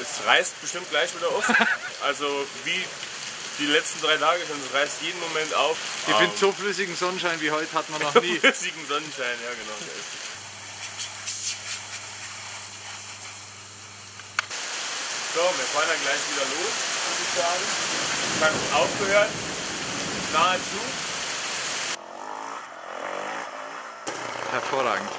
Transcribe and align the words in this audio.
es 0.00 0.26
reißt 0.26 0.60
bestimmt 0.60 0.88
gleich 0.90 1.14
wieder 1.14 1.28
auf. 1.28 1.44
Also 2.04 2.46
wie 2.64 2.84
die 3.58 3.66
letzten 3.66 4.00
drei 4.02 4.16
Tage 4.16 4.40
schon, 4.46 4.56
es 4.64 4.72
reißt 4.72 5.02
jeden 5.02 5.18
Moment 5.18 5.52
auf. 5.54 5.76
Ich 6.06 6.12
Ähm, 6.14 6.20
finde, 6.20 6.36
so 6.38 6.52
flüssigen 6.52 6.94
Sonnenschein 6.96 7.40
wie 7.40 7.50
heute 7.50 7.72
hat 7.72 7.88
man 7.90 8.00
noch 8.00 8.14
nie. 8.22 8.38
flüssigen 8.38 8.86
Sonnenschein, 8.86 9.36
ja 9.44 9.50
genau. 9.50 9.76
der 9.80 9.94
ist. 9.98 10.18
So, 15.34 15.40
wir 15.40 15.66
fahren 15.66 15.88
dann 15.88 16.00
gleich 16.02 16.20
wieder 16.30 16.46
los, 16.54 16.74
muss 17.08 17.18
ich 17.22 17.32
sagen. 17.36 17.64
Ich 18.36 18.44
habe 18.44 18.82
aufgehört, 18.82 19.30
nahezu. 20.32 20.80
Hervorragend. 24.50 25.10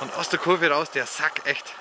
Und 0.00 0.14
aus 0.14 0.28
der 0.30 0.38
Kurve 0.38 0.70
raus, 0.70 0.90
der 0.92 1.06
Sack, 1.06 1.42
echt. 1.44 1.74